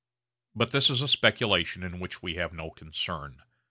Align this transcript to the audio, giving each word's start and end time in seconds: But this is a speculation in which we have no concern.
But 0.55 0.71
this 0.71 0.89
is 0.89 1.03
a 1.03 1.07
speculation 1.07 1.83
in 1.83 1.99
which 1.99 2.23
we 2.23 2.33
have 2.33 2.53
no 2.53 2.71
concern. 2.71 3.43